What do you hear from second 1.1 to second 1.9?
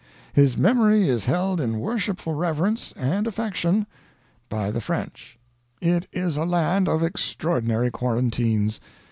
held in